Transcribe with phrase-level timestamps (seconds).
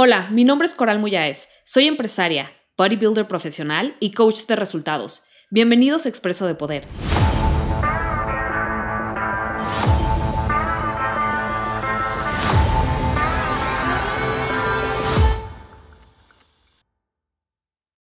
[0.00, 1.48] Hola, mi nombre es Coral Muyáez.
[1.64, 5.24] Soy empresaria, bodybuilder profesional y coach de resultados.
[5.50, 6.86] Bienvenidos a Expreso de Poder.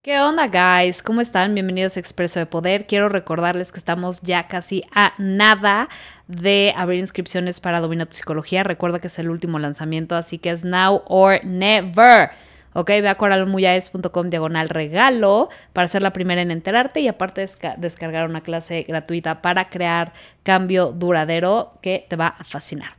[0.06, 1.02] ¿Qué onda, guys?
[1.02, 1.56] ¿Cómo están?
[1.56, 2.86] Bienvenidos a Expreso de Poder.
[2.86, 5.90] Quiero recordarles que estamos ya casi a nada
[6.28, 8.62] de abrir inscripciones para Domina tu Psicología.
[8.62, 12.30] Recuerda que es el último lanzamiento, así que es now or never.
[12.74, 17.44] Ok, ve a coralmuyaes.com diagonal regalo para ser la primera en enterarte y aparte
[17.78, 22.96] descargar una clase gratuita para crear cambio duradero que te va a fascinar.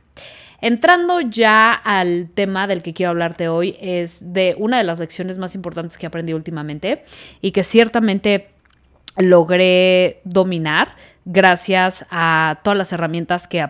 [0.59, 5.37] Entrando ya al tema del que quiero hablarte hoy, es de una de las lecciones
[5.37, 7.03] más importantes que aprendí últimamente
[7.41, 8.49] y que ciertamente
[9.17, 10.89] logré dominar
[11.25, 13.67] gracias a todas las herramientas que,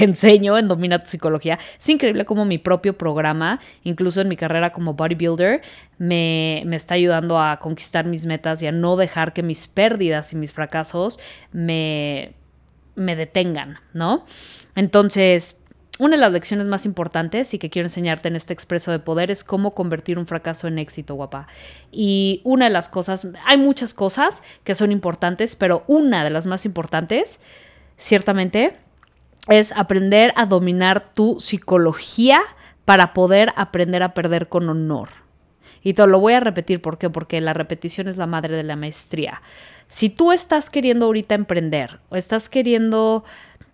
[0.00, 1.58] enseño en Domina tu Psicología.
[1.78, 5.62] Es increíble cómo mi propio programa, incluso en mi carrera como bodybuilder,
[5.98, 10.32] me, me, está ayudando a conquistar mis metas y a no dejar que mis pérdidas
[10.32, 11.18] y mis fracasos
[11.52, 12.34] me,
[12.94, 14.24] me detengan, ¿no?
[14.74, 15.59] Entonces,
[16.00, 19.30] una de las lecciones más importantes y que quiero enseñarte en este expreso de poder
[19.30, 21.46] es cómo convertir un fracaso en éxito, guapa.
[21.92, 26.46] Y una de las cosas, hay muchas cosas que son importantes, pero una de las
[26.46, 27.40] más importantes,
[27.98, 28.78] ciertamente,
[29.48, 32.40] es aprender a dominar tu psicología
[32.86, 35.10] para poder aprender a perder con honor.
[35.82, 37.10] Y te lo voy a repetir, ¿por qué?
[37.10, 39.42] Porque la repetición es la madre de la maestría.
[39.86, 43.24] Si tú estás queriendo ahorita emprender o estás queriendo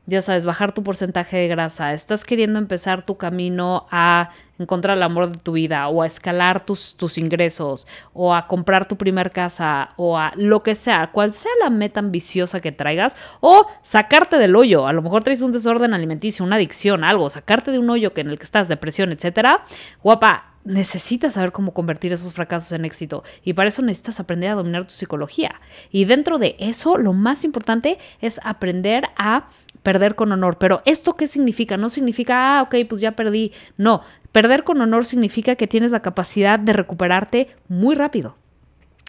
[0.06, 5.02] ya sabes, bajar tu porcentaje de grasa, estás queriendo empezar tu camino a encontrar el
[5.02, 9.32] amor de tu vida o a escalar tus, tus ingresos o a comprar tu primer
[9.32, 14.38] casa o a lo que sea, cual sea la meta ambiciosa que traigas o sacarte
[14.38, 17.90] del hoyo, a lo mejor traes un desorden alimenticio, una adicción, algo, sacarte de un
[17.90, 19.64] hoyo que en el que estás, depresión, etcétera,
[20.02, 24.54] guapa, necesitas saber cómo convertir esos fracasos en éxito y para eso necesitas aprender a
[24.56, 25.60] dominar tu psicología.
[25.90, 29.48] Y dentro de eso, lo más importante es aprender a
[29.82, 30.58] perder con honor.
[30.58, 31.76] Pero ¿esto qué significa?
[31.76, 33.52] No significa, ah, ok, pues ya perdí.
[33.76, 38.36] No, perder con honor significa que tienes la capacidad de recuperarte muy rápido.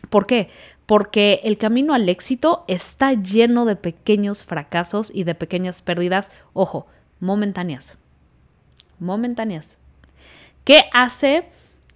[0.09, 0.49] ¿Por qué?
[0.85, 6.87] Porque el camino al éxito está lleno de pequeños fracasos y de pequeñas pérdidas, ojo,
[7.19, 7.97] momentáneas.
[8.99, 9.79] Momentáneas.
[10.67, 11.45] ¿Qué hace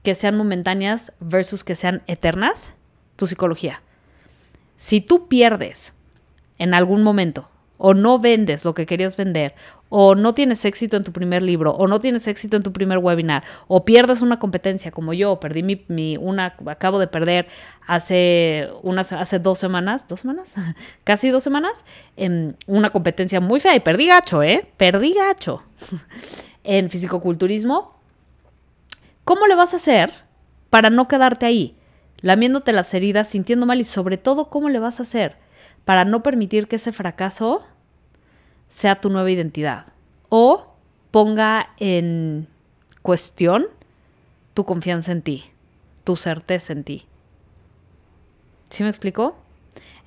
[0.01, 2.73] que sean momentáneas versus que sean eternas?
[3.17, 3.81] Tu psicología.
[4.77, 5.93] Si tú pierdes
[6.57, 9.55] en algún momento o no vendes lo que querías vender,
[9.89, 12.99] o no tienes éxito en tu primer libro, o no tienes éxito en tu primer
[12.99, 17.47] webinar, o pierdes una competencia como yo, perdí mi, una, acabo de perder
[17.85, 20.55] hace unas, hace dos semanas, dos semanas,
[21.03, 24.65] casi dos semanas, en una competencia muy fea y perdí gacho, ¿eh?
[24.77, 25.61] Perdí gacho
[26.63, 27.99] en fisicoculturismo
[29.31, 30.11] ¿Cómo le vas a hacer
[30.69, 31.77] para no quedarte ahí,
[32.19, 35.37] lamiéndote las heridas, sintiendo mal y sobre todo cómo le vas a hacer
[35.85, 37.63] para no permitir que ese fracaso
[38.67, 39.85] sea tu nueva identidad
[40.27, 40.75] o
[41.11, 42.49] ponga en
[43.03, 43.67] cuestión
[44.53, 45.45] tu confianza en ti,
[46.03, 47.05] tu certeza en ti?
[48.67, 49.37] ¿Sí me explicó?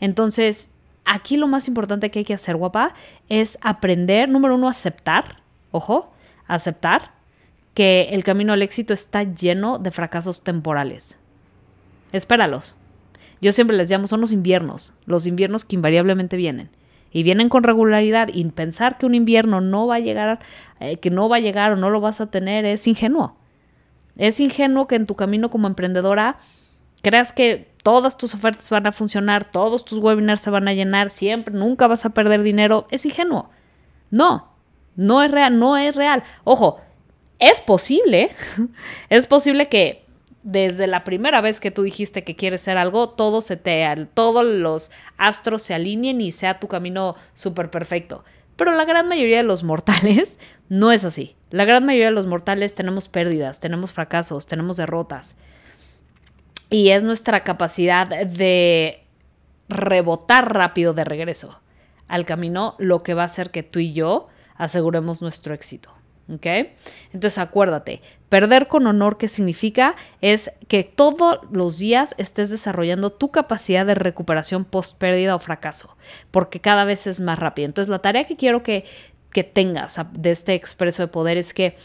[0.00, 0.70] Entonces,
[1.06, 2.92] aquí lo más importante que hay que hacer, guapa,
[3.30, 6.12] es aprender, número uno, aceptar, ojo,
[6.46, 7.13] aceptar
[7.74, 11.18] que el camino al éxito está lleno de fracasos temporales.
[12.12, 12.76] Espéralos.
[13.40, 16.70] Yo siempre les llamo, son los inviernos, los inviernos que invariablemente vienen.
[17.10, 20.40] Y vienen con regularidad y pensar que un invierno no va a llegar,
[20.80, 23.36] eh, que no va a llegar o no lo vas a tener es ingenuo.
[24.16, 26.38] Es ingenuo que en tu camino como emprendedora
[27.02, 31.10] creas que todas tus ofertas van a funcionar, todos tus webinars se van a llenar
[31.10, 32.86] siempre, nunca vas a perder dinero.
[32.90, 33.50] Es ingenuo.
[34.10, 34.48] No,
[34.96, 36.22] no es real, no es real.
[36.44, 36.80] Ojo,
[37.50, 38.30] es posible,
[39.08, 40.04] es posible que
[40.42, 44.44] desde la primera vez que tú dijiste que quieres ser algo, todo se te, todos
[44.44, 48.24] los astros se alineen y sea tu camino súper perfecto.
[48.56, 50.38] Pero la gran mayoría de los mortales
[50.68, 51.34] no es así.
[51.50, 55.36] La gran mayoría de los mortales tenemos pérdidas, tenemos fracasos, tenemos derrotas.
[56.68, 59.02] Y es nuestra capacidad de
[59.68, 61.60] rebotar rápido de regreso
[62.06, 65.93] al camino lo que va a hacer que tú y yo aseguremos nuestro éxito.
[66.32, 66.46] ¿Ok?
[67.12, 68.00] Entonces acuérdate,
[68.30, 69.94] perder con honor, ¿qué significa?
[70.22, 75.96] Es que todos los días estés desarrollando tu capacidad de recuperación post pérdida o fracaso,
[76.30, 77.66] porque cada vez es más rápida.
[77.66, 78.86] Entonces la tarea que quiero que,
[79.30, 81.76] que tengas de este expreso de poder es que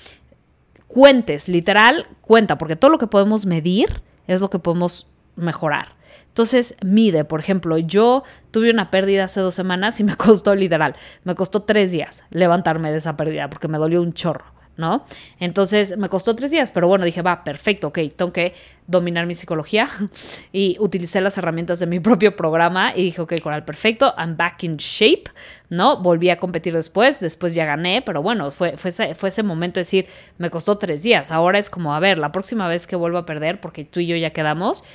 [0.88, 5.99] cuentes, literal, cuenta, porque todo lo que podemos medir es lo que podemos mejorar.
[6.30, 10.96] Entonces, mide, por ejemplo, yo tuve una pérdida hace dos semanas y me costó literal,
[11.24, 14.60] me costó tres días levantarme de esa pérdida porque me dolió un chorro.
[14.80, 15.04] ¿no?
[15.42, 18.54] Entonces me costó tres días, pero bueno, dije, va, perfecto, ok, tengo que
[18.88, 19.90] dominar mi psicología
[20.54, 24.64] y utilicé las herramientas de mi propio programa y dije, ok, Coral, perfecto, I'm back
[24.64, 25.26] in shape,
[25.70, 26.02] ¿no?
[26.02, 29.80] Volví a competir después, después ya gané, pero bueno, fue, fue, ese, fue ese momento
[29.80, 32.96] de decir, me costó tres días, ahora es como, a ver, la próxima vez que
[32.96, 34.86] vuelvo a perder, porque tú y yo ya quedamos,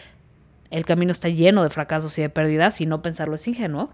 [0.76, 3.90] el camino está lleno de fracasos y de pérdidas y no pensarlo es ingenuo.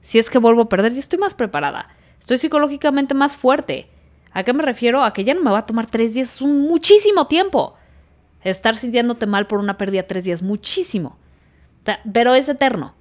[0.00, 1.88] Si es que vuelvo a perder, ya estoy más preparada,
[2.18, 3.88] estoy psicológicamente más fuerte
[4.32, 5.02] ¿A qué me refiero?
[5.02, 7.74] A que ya no me va a tomar tres días, es un muchísimo tiempo.
[8.42, 11.18] Estar sintiéndote mal por una pérdida tres días, muchísimo.
[12.12, 12.94] Pero es eterno.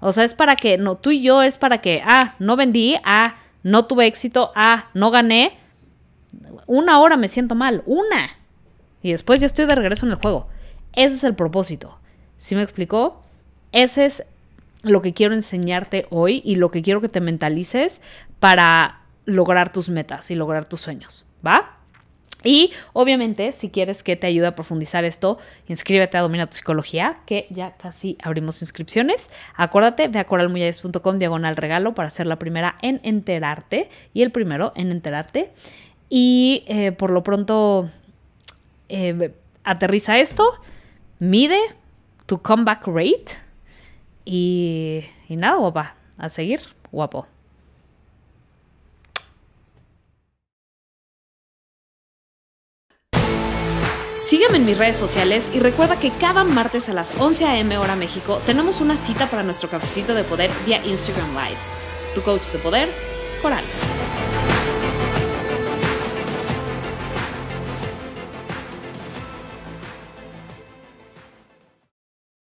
[0.00, 2.96] O sea, es para que, no, tú y yo es para que, ah, no vendí,
[3.04, 5.56] ah, no tuve éxito, ah, no gané.
[6.66, 8.36] Una hora me siento mal, una.
[9.02, 10.48] Y después ya estoy de regreso en el juego.
[10.92, 11.98] Ese es el propósito.
[12.42, 13.22] ¿Sí me explicó?
[13.70, 14.24] Ese es
[14.82, 18.02] lo que quiero enseñarte hoy y lo que quiero que te mentalices
[18.40, 21.76] para lograr tus metas y lograr tus sueños, ¿va?
[22.42, 27.20] Y obviamente, si quieres que te ayude a profundizar esto, inscríbete a Domina tu Psicología,
[27.26, 29.30] que ya casi abrimos inscripciones.
[29.54, 30.26] Acuérdate, ve a
[31.20, 35.52] diagonal regalo para ser la primera en enterarte y el primero en enterarte.
[36.08, 37.88] Y eh, por lo pronto,
[38.88, 40.44] eh, aterriza esto,
[41.20, 41.60] mide
[42.32, 43.36] tu comeback rate
[44.24, 47.26] y, nada, guapa, a seguir, guapo.
[54.22, 57.76] Sígueme en mis redes sociales y recuerda que cada martes a las 11 a.m.
[57.76, 61.60] hora México tenemos una cita para nuestro cafecito de poder vía Instagram Live.
[62.14, 62.88] Tu coach de poder,
[63.42, 63.64] Coral.